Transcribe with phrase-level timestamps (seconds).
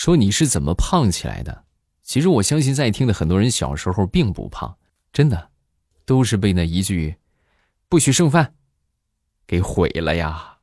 [0.00, 1.64] 说你是怎么胖起来的？
[2.02, 4.78] 其实我相信在听的很多人小时候并不胖，
[5.12, 5.50] 真的，
[6.06, 7.16] 都是被那一句
[7.86, 8.54] “不许剩饭”
[9.46, 10.56] 给毁了呀。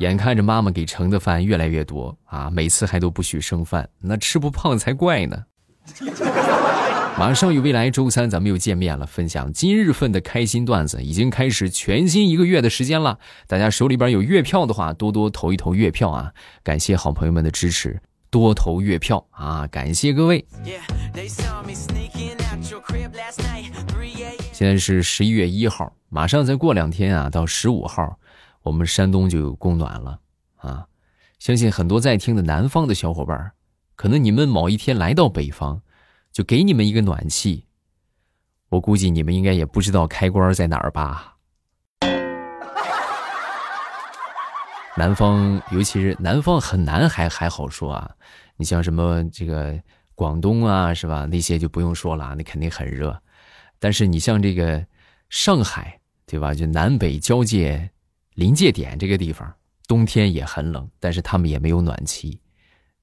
[0.00, 5.42] 眼看着妈妈给盛的饭越来越多啊，每次还都不许剩饭，那吃不胖才怪呢。
[7.18, 13.18] 马上与未来周三咱们又见面了，分享今日份的开心段子，已经开始全新一个月的时间了。
[13.46, 16.32] 大家手里边有月票的话，多多投一投月票啊！
[16.62, 17.98] 感谢好朋友们的支持，
[18.30, 19.66] 多投月票啊！
[19.68, 20.44] 感谢各位。
[24.52, 28.18] 现在是十一月一号，马上再过两天啊，到十五号，
[28.62, 30.18] 我们山东就有供暖了
[30.56, 30.84] 啊！
[31.38, 33.52] 相信很多在听的南方的小伙伴，
[33.94, 35.80] 可能你们某一天来到北方。
[36.36, 37.64] 就给你们一个暖气，
[38.68, 41.34] 我估计你们应该也不知道开关在哪儿吧。
[44.98, 48.10] 南方，尤其是南方很难还还好说啊，
[48.58, 49.80] 你像什么这个
[50.14, 51.24] 广东啊，是吧？
[51.24, 53.18] 那些就不用说了，那肯定很热。
[53.78, 54.86] 但是你像这个
[55.30, 56.52] 上海，对吧？
[56.52, 57.90] 就南北交界
[58.34, 59.50] 临界点这个地方，
[59.88, 62.38] 冬天也很冷，但是他们也没有暖气，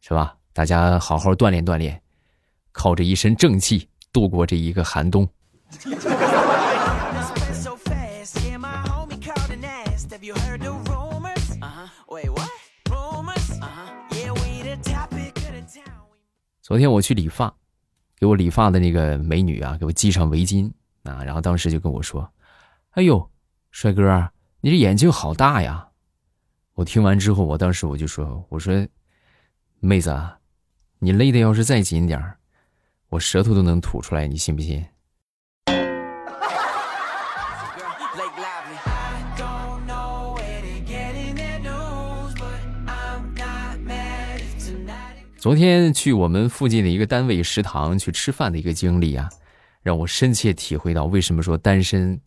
[0.02, 0.38] 是吧？
[0.53, 2.00] 大家好好锻炼锻炼。
[2.74, 5.26] 靠着一身正气度过这一个寒冬。
[16.62, 17.54] 昨天我去理发，
[18.18, 20.70] 给我理发的那个美女啊，给我系上围巾。
[21.04, 22.28] 啊，然后当时就跟我说
[22.92, 23.30] ：“哎呦，
[23.72, 24.30] 帅哥，
[24.62, 25.90] 你这眼睛好大呀！”
[26.76, 28.88] 我听完之后，我当时我就说：“我说，
[29.82, 30.40] 妹子啊，
[31.00, 32.38] 你勒的要是再紧点儿。”
[33.14, 34.83] 我舌头都能吐出来，你信不信？
[45.38, 49.30] 昨天去我们附近的一个单位食堂去吃饭的一个经历啊，
[49.84, 52.19] 让我深切体会到为什么说单身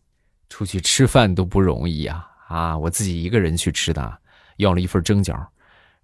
[0.47, 2.25] 出去吃饭都不容易呀！
[2.47, 4.19] 啊，我自己一个人去吃的，
[4.55, 5.35] 要了一份蒸饺，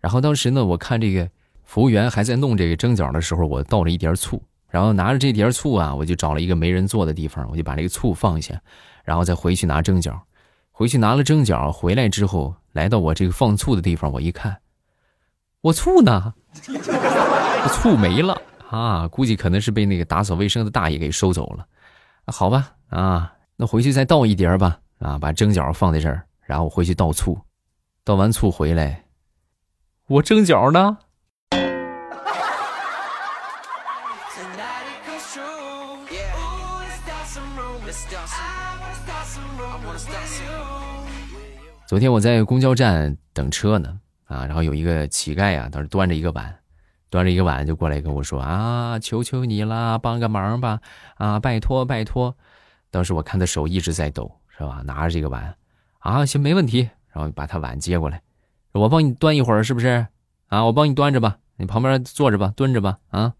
[0.01, 1.29] 然后当时呢，我看这个
[1.63, 4.43] 服务员还在弄这个蒸饺的时候，我倒了一点醋。
[4.73, 8.59] 然后拿着这碟醋啊，我就找了一个没人坐的地方，我就把这个醋放下，
[9.03, 10.19] 然后再回去拿蒸饺。
[10.71, 14.57] 回去拿了蒸饺，回来之后来到我这个放醋的地方，我一看，
[15.61, 16.33] 我醋呢？
[17.69, 18.35] 醋没了
[18.71, 19.07] 啊！
[19.09, 21.67] 估计可能是被那个打扫卫生的大爷给收走了。
[22.25, 24.79] 好吧，啊，那回去再倒一碟吧。
[24.97, 27.39] 啊，把蒸饺放在这儿，然后回去倒醋。
[28.03, 29.05] 倒完醋回来，
[30.07, 30.97] 我蒸饺呢？
[41.87, 46.59] 昨天我在公交站等车呢，啊，然后有一个乞丐啊，当时端着一个碗，
[47.09, 50.79] 端着一个碗就过来跟我说啊，求求你啦，帮个忙吧，
[51.15, 52.35] 啊，拜托拜托。
[52.89, 54.81] 当时我看他手一直在抖，是吧？
[54.85, 55.55] 拿着这个碗，
[55.99, 56.89] 啊，行，没问题。
[57.11, 58.21] 然后把他碗接过来，
[58.71, 60.07] 我帮你端一会儿，是不是？
[60.47, 63.33] 啊，我帮你端着吧，你旁边坐着吧，蹲着吧，啊。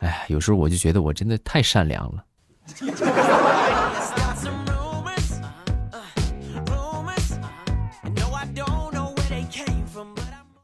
[0.00, 2.24] 哎，有时候我就觉得我真的太善良了。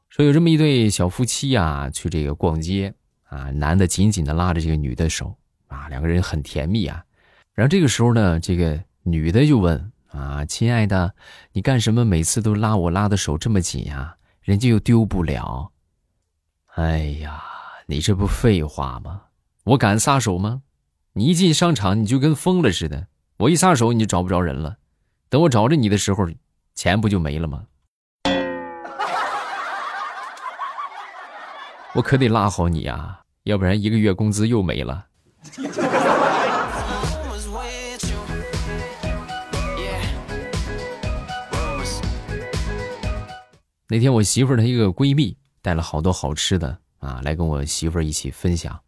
[0.08, 2.92] 说有这么一对小夫妻啊，去这个逛街
[3.24, 5.34] 啊，男的紧紧的拉着这个女的手
[5.68, 7.02] 啊，两个人很甜蜜啊。
[7.54, 11.14] 然后这个时候呢，这个女的就问啊：“亲爱的，
[11.52, 14.16] 你干什么每次都拉我拉的手这么紧呀？
[14.42, 15.72] 人家又丢不了。”
[16.76, 17.42] 哎呀，
[17.90, 19.22] 你这不废话吗？
[19.64, 20.62] 我敢撒手吗？
[21.14, 23.08] 你一进商场，你就跟疯了似的。
[23.38, 24.76] 我一撒手，你就找不着人了。
[25.28, 26.24] 等我找着你的时候，
[26.76, 27.64] 钱不就没了吗？
[31.96, 35.06] 我可得拉好你啊，要不然一个月工资又没了。
[43.88, 48.80] 那天我媳妇儿她一个闺蜜带了好多好吃的啊，来跟我媳妇儿一起分享。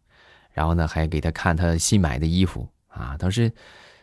[0.51, 3.17] 然后呢，还给她看她新买的衣服啊！
[3.17, 3.51] 当时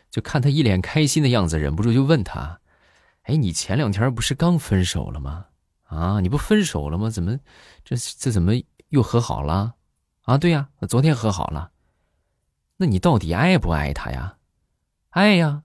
[0.09, 2.59] 就看他一脸开心的样子，忍不住就问他
[3.23, 5.45] ：“哎，你前两天不是刚分手了吗？
[5.85, 7.09] 啊，你不分手了吗？
[7.09, 7.39] 怎么
[7.85, 8.53] 这这怎么
[8.89, 9.75] 又和好了？
[10.23, 11.71] 啊，对呀，昨天和好了。
[12.77, 14.35] 那你到底爱不爱他呀？
[15.11, 15.63] 爱呀。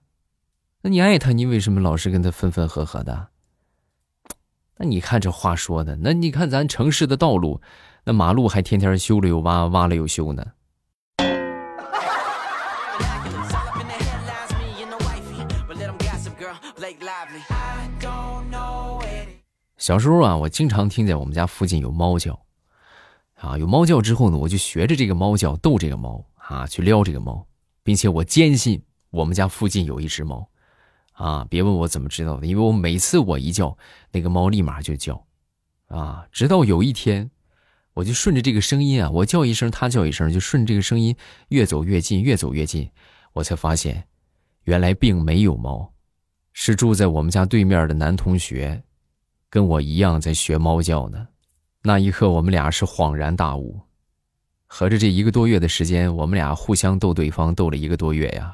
[0.81, 3.27] 那你爱他，你为什么老是跟他分分合合的？
[4.79, 7.59] 那你看这话说的，那你看咱城市的道路，
[8.03, 10.45] 那马路还天天修了又挖，挖了又修呢。
[19.77, 22.39] 小时候啊，我经常听见我们家附近有猫叫，
[23.35, 27.45] 啊，有猫叫之后呢，我就学着这个猫叫逗这个猫啊，去撩这个猫，
[27.83, 30.47] 并且我坚信我们家附近有一只猫，
[31.17, 33.75] 啊，别问我怎么知道的，因为我每次我一叫，
[34.11, 35.25] 那个猫立马就叫，
[35.87, 37.31] 啊，直到有一天，
[37.95, 41.15] 我就顺着这个声音啊，我叫一声，它叫一声，就顺着这个声音
[41.49, 42.87] 越走越近，越走越近，
[43.33, 44.03] 我才发现，
[44.65, 45.91] 原来并没有猫，
[46.53, 48.83] 是住在我们家对面的男同学。
[49.49, 51.27] 跟我一样在学猫叫呢，
[51.81, 53.79] 那一刻我们俩是恍然大悟，
[54.67, 58.53] 合着这一个多月的时间，我们俩互相逗对方逗了一个多月呀。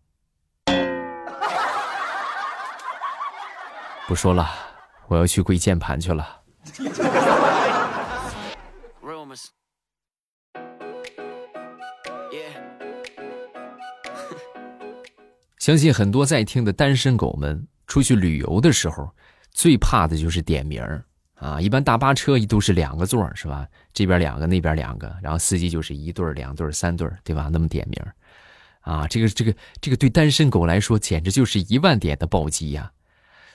[4.11, 4.45] 不说了，
[5.07, 6.41] 我要去跪键盘去了。
[15.59, 19.09] 相信很多在听的单身狗们出去旅游的时候。
[19.51, 21.05] 最怕的就是点名儿
[21.35, 21.61] 啊！
[21.61, 23.65] 一般大巴车都是两个座，是吧？
[23.93, 27.49] 这边两个，那边两个，然后司机就是一对儿、两对儿、三对儿，对吧？
[27.49, 28.13] 那么点名儿，
[28.81, 32.91] 啊，这个、这个、这个对单身狗来说简直就是一万点的暴击呀！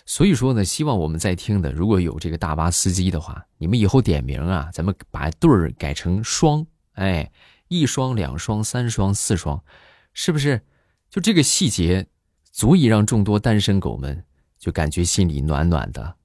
[0.06, 7.30] 所以说呢，希望我们在听的如果有这个大巴司机的话，你们以后点名啊，咱们把对儿改成双，哎，
[7.68, 9.62] 一双、两双、三双、四双，
[10.14, 10.62] 是不是？
[11.10, 12.06] 就这个细节，
[12.50, 14.24] 足以让众多单身狗们。
[14.58, 16.16] 就感觉心里暖暖的。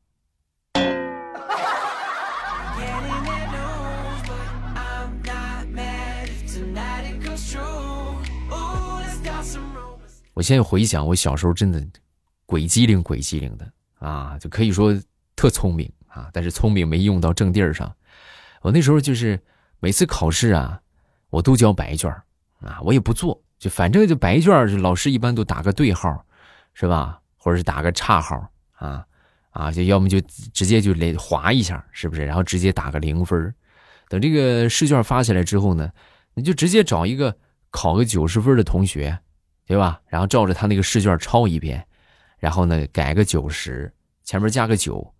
[10.33, 11.85] 我现在回想，我小时候真的
[12.51, 14.93] 鬼机灵鬼机灵的啊，就可以说
[15.37, 17.89] 特聪明啊，但是聪明没用到正地儿上。
[18.61, 19.39] 我那时候就是
[19.79, 20.81] 每次考试啊，
[21.29, 22.11] 我都交白卷
[22.59, 26.25] 啊，我也不做，就反正就白卷就老师一般都打个对号，
[26.73, 27.21] 是吧？
[27.37, 29.05] 或者是打个叉号啊
[29.51, 30.19] 啊，就要么就
[30.53, 32.25] 直接就来划一下，是不是？
[32.25, 33.55] 然后直接打个零分
[34.09, 35.89] 等这个试卷发下来之后呢，
[36.33, 37.33] 你就直接找一个
[37.69, 39.17] 考个九十分的同学，
[39.65, 40.01] 对吧？
[40.07, 41.87] 然后照着他那个试卷抄一遍，
[42.41, 43.93] 然后呢改个九十，
[44.23, 45.13] 前面加个九，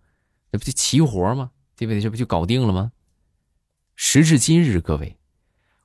[0.50, 1.52] 那不就齐活吗？
[1.76, 2.00] 对不对？
[2.00, 2.90] 这不就搞定了吗？
[3.94, 5.16] 时至今日，各位，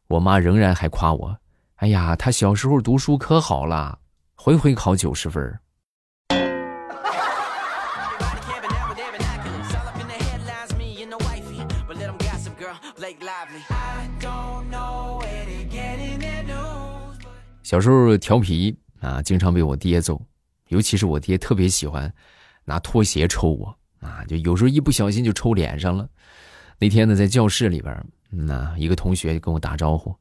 [0.08, 1.38] 我妈仍然还夸我
[1.78, 4.00] ：“哎呀，她小时候读书可好了，
[4.34, 5.60] 回回考九十分。”
[17.62, 20.20] 小时候调皮啊，经常被我爹揍，
[20.68, 22.14] 尤其是我爹特别喜欢
[22.66, 26.10] 拿拖鞋抽我啊，就有时候一不小心就抽脸上了。
[26.80, 30.16] 那天呢，在教室里边，那一个同学就跟我打招呼：“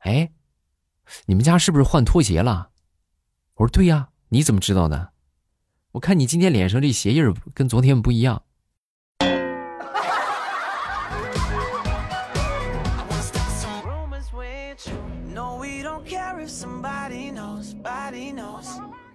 [0.00, 0.30] 哎，
[1.26, 2.70] 你们家是不是换拖鞋了？”
[3.56, 5.12] 我说：“对呀，你怎么知道的？
[5.92, 8.42] 我看你今天脸上这鞋印跟昨天不一样。”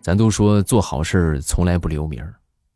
[0.08, 2.26] 咱都说做好事从来不留名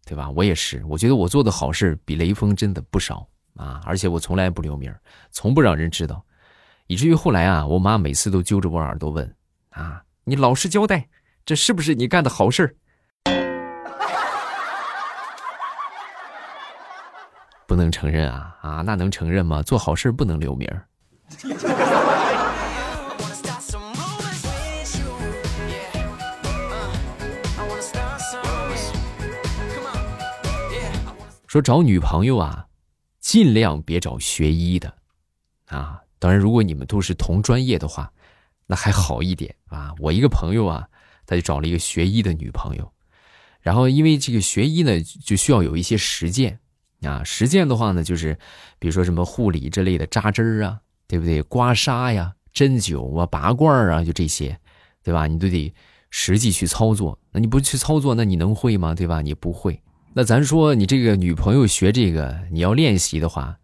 [0.05, 0.29] 对吧？
[0.31, 3.79] 我也是，我觉得我做的好事比雷锋真的不少啊！
[3.85, 4.93] 而且我从来不留名
[5.29, 6.21] 从不让人知道，
[6.87, 9.33] 以至于后来啊，我妈每次都揪着我耳朵问
[9.71, 11.07] ：“啊，你老实交代，
[11.45, 12.75] 这是不是你干的好事
[17.65, 19.63] 不能承认啊啊，那能承认吗？
[19.63, 20.67] 做好事不能留名
[31.51, 32.65] 说找女朋友啊，
[33.19, 34.95] 尽量别找学医的，
[35.65, 38.09] 啊，当然如果你们都是同专业的话，
[38.67, 39.93] 那还好一点啊。
[39.99, 40.87] 我一个朋友啊，
[41.25, 42.89] 他就找了一个学医的女朋友，
[43.59, 46.57] 然后因为这个学医呢，就需要有一些实践
[47.01, 47.21] 啊。
[47.25, 48.39] 实践的话呢，就是
[48.79, 51.41] 比如说什么护理之类的扎针儿啊，对不对？
[51.41, 54.57] 刮痧呀、针灸啊、拔罐儿啊，就这些，
[55.03, 55.27] 对吧？
[55.27, 55.73] 你都得
[56.11, 57.19] 实际去操作。
[57.33, 58.95] 那你不去操作，那你能会吗？
[58.95, 59.21] 对吧？
[59.21, 59.81] 你不会。
[60.13, 63.57] 那咱说，你这个女朋友学这个，你要练习的话，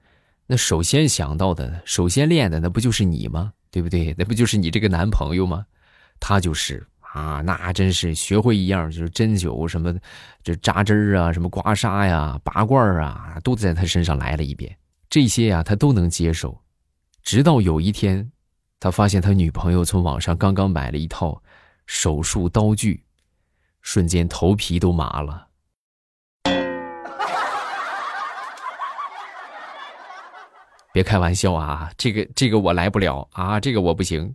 [0.46, 3.52] 那首先想到的，首先练的，那不就是你吗？
[3.70, 4.16] 对不对？
[4.18, 5.66] 那不就是你这个男朋友吗？
[6.22, 9.94] 他就是啊，那真是学会一样，就是针灸什么，
[10.42, 14.74] 这扎针儿啊，什么刮痧呀、拔罐儿啊，都在他身上来了一遍。
[15.10, 16.62] 这些呀，他都能接受。
[17.24, 18.32] 直到有一天，
[18.80, 21.44] 他发现他女朋友从网上刚刚买了一套
[21.86, 23.04] 手术刀具，
[23.82, 25.47] 瞬间头皮都麻了。
[30.98, 34.34] 别开玩笑啊，这个这个我来不了啊，这个我不行。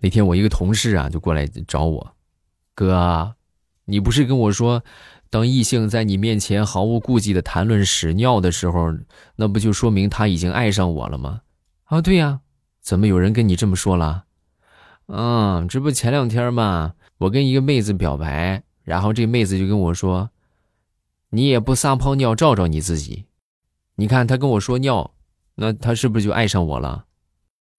[0.00, 2.16] 那天我一个同事啊，就过来找我，
[2.74, 3.34] 哥，
[3.84, 4.82] 你不是跟我说，
[5.28, 8.90] 当异性在你面前毫无顾忌的谈论屎尿的时候，
[9.36, 11.42] 那不就说明他已经爱上我了吗？
[11.84, 12.40] 啊，对呀，
[12.80, 14.24] 怎么有人跟你这么说了？
[15.06, 20.30] 嗯，这不前两天嘛，我跟一个妹子表白，然后这妹子就跟我说，
[21.30, 23.26] 你也不撒泡尿照照你自己，
[23.96, 25.12] 你看她跟我说尿，
[25.56, 27.04] 那她是不是就爱上我了？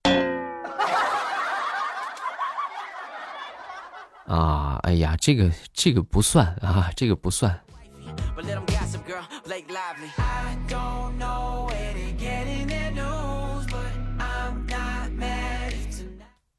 [4.27, 7.60] 啊，哎呀，这个这个不算啊，这个不算。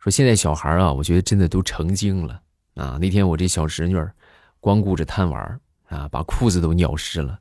[0.06, 2.40] 说现在小孩啊，我觉得真的都成精了
[2.76, 2.96] 啊！
[3.00, 4.00] 那天我这小侄女，
[4.60, 7.36] 光顾着贪玩啊，把裤子都尿湿了，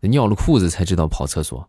[0.00, 1.68] 尿了裤子才知道跑厕所。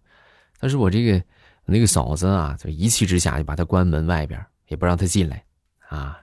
[0.57, 1.21] 但是我这个
[1.65, 5.43] 那个嫂子啊，就一气之下就把她关门外边，也不让她进来
[5.89, 6.17] 啊。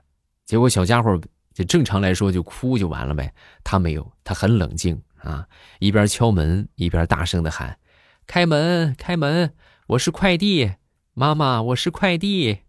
[0.46, 1.20] 结果小家伙。
[1.52, 3.32] 就正常来说，就哭就完了呗。
[3.62, 5.46] 他没有，他很冷静啊，
[5.78, 7.78] 一边敲门一边大声的喊
[8.26, 9.54] ：“开门，开门！
[9.86, 10.72] 我是快递，
[11.12, 12.62] 妈妈，我是快递。”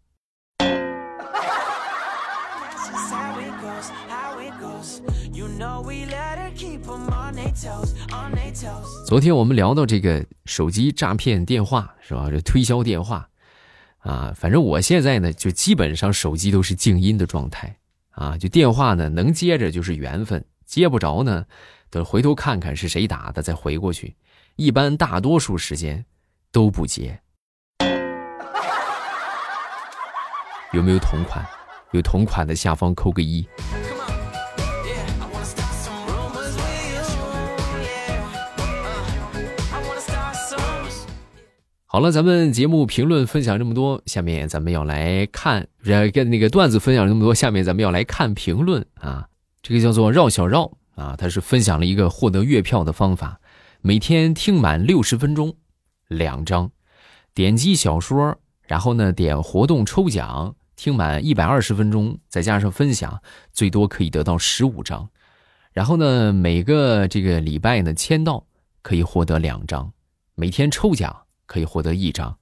[9.05, 12.27] 昨天我们聊到这个手机诈骗电话是吧？
[12.31, 13.29] 这推销电话
[14.00, 17.77] 啊，反正我现在呢，就基本上手机都是静音的状态。
[18.09, 21.45] 啊，就电话呢，能接着就是缘分，接不着呢，
[21.91, 24.15] 等回头看看是谁打的，再回过去。
[24.55, 26.03] 一般大多数时间
[26.51, 27.19] 都不接。
[30.74, 31.45] 有没有同款？
[31.91, 33.47] 有同款的下方扣个一。
[41.96, 45.66] 好了，咱们节目评论分享这么多，下面咱们要来看，
[46.14, 49.30] 跟那个段子分享这么多，下面咱们要来看评论啊。
[49.62, 53.40] 这个叫做绕小绕啊，他是分享了一个获得月票的方法，
[53.80, 55.56] 每天听满六十分钟，
[56.10, 56.70] 两张，
[57.34, 58.36] 点击小说，
[58.68, 63.22] 然后呢点活动抽奖，听满一百二十分钟，再加上分享，
[63.54, 65.08] 最多可以得到十五张，
[65.72, 68.46] 然后呢每个这个礼拜呢签到
[68.82, 69.94] 可以获得两张，
[70.36, 71.22] 每天抽奖。
[71.46, 72.38] 可以获得一张，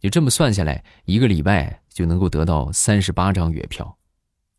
[0.00, 3.96] 就这么算下来，一个礼拜就能够得到三十八张月票，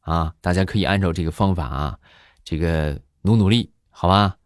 [0.02, 0.34] 啊！
[0.42, 2.00] 大家可以按照这个方法啊，
[2.44, 4.38] 这个努努力，好吧？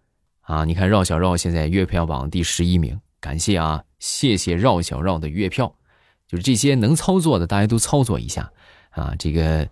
[0.42, 0.64] 啊！
[0.66, 5.75] 你看绕小绕现在月票榜第十一名，感谢啊，谢谢绕小绕的月票，
[6.28, 8.52] 就是这些能操作的大家都操作一下
[8.92, 9.68] 啊，这个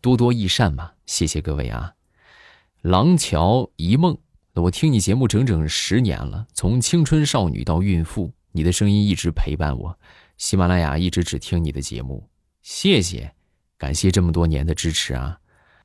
[0.00, 1.94] 多多益善嘛，谢谢各位啊！
[2.82, 4.18] 廊桥一梦，
[4.54, 8.32] 我听你节目整整十年了，从青春少女到孕妇。
[8.52, 9.98] 你的声音一直陪伴我，
[10.36, 12.28] 喜马拉雅一直只听你的节目，
[12.60, 13.34] 谢谢，
[13.78, 15.38] 感谢这么多年的支持啊！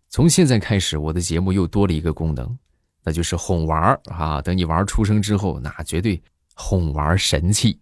[0.09, 2.57] 从现在开始，我的节目又多了一个功能，
[3.03, 4.41] 那就是哄玩啊！
[4.41, 6.21] 等你玩出生之后，那绝对
[6.55, 7.79] 哄玩神器。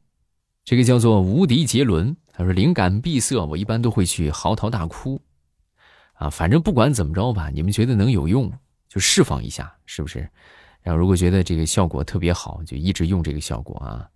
[0.64, 5.22] 这个叫做无敌杰伦，他说灵感闭塞，我一般都会去嚎啕大哭
[6.14, 6.30] 啊！
[6.30, 8.52] 反正不管怎么着吧，你们觉得能有用
[8.88, 10.30] 就释放一下，是不是？
[10.82, 14.10] 然后如果觉得这个效果特别好，就一直用这个效果啊！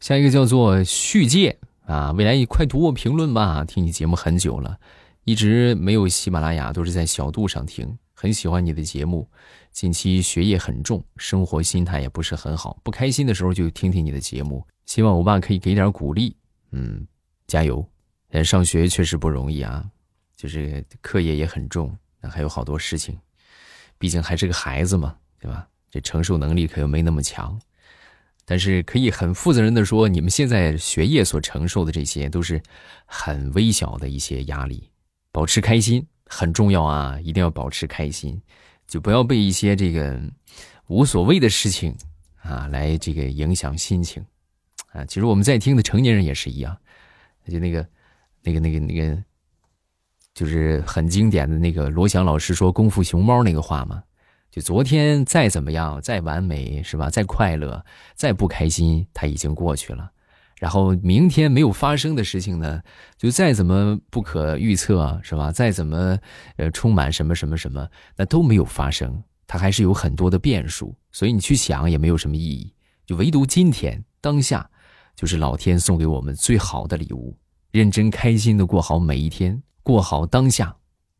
[0.00, 4.78] 下一个叫做续界啊，未来你快读我评论吧，听你节目很久了，
[5.24, 9.28] 一直没有喜马拉雅，都是在小度上听，很喜欢你的节目。
[9.72, 16.36] 近期学业很重，生活心态也不是很好，不开心的时候就听听你的节目，希望欧巴可以给点鼓励。
[16.70, 17.04] 嗯，
[17.46, 17.84] 加油！
[18.44, 19.84] 上学确实不容易啊，
[20.36, 23.18] 就是课业也很重，还有好多事情，
[23.98, 25.66] 毕竟还是个孩子嘛，对吧？
[25.90, 27.58] 这承受能力可又没那么强。
[28.50, 32.58] 但是可以很负责任的说，你们现在学业所承受的这些都是
[33.04, 34.88] 很微小的一些压力，
[35.30, 37.20] 保持开心很重要啊！
[37.22, 38.40] 一定要保持开心，
[38.86, 40.18] 就不要被一些这个
[40.86, 41.94] 无所谓的事情
[42.40, 44.24] 啊来这个影响心情
[44.92, 45.04] 啊。
[45.04, 46.74] 其实我们在听的成年人也是一样，
[47.46, 47.86] 就那个
[48.42, 49.22] 那个那个那个，
[50.32, 54.02] 就是很经典的那个罗翔老师说《功夫熊猫》那个话嘛，
[54.50, 57.10] 就昨天再怎么样，再完美是吧？
[57.10, 60.10] 再快乐，再不开心，它已经过去了。
[60.56, 62.82] 然后明天没有发生的事情呢，
[63.16, 65.52] 就再怎么不可预测是吧？
[65.52, 66.18] 再怎么
[66.56, 70.96] 呃充满什么什么什么，那都没有发生，它还是有很多的变数。
[71.12, 72.74] 所以你去想也没有什么意义。
[73.06, 74.68] 就唯独今天当下，
[75.14, 77.38] 就是老天送给我们最好的礼物。
[77.70, 80.74] 认真开心的过好每一天，过好当下，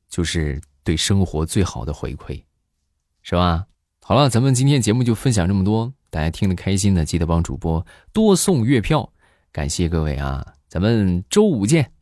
[0.08, 2.42] 就是对生活最好的回馈，
[3.28, 3.66] 是吧？
[4.02, 9.12] 好了，咱们今天节目就分享这么多，大家听得开心的，记得帮主播多送月票。
[9.52, 11.92] 感谢各位啊，咱们周五见。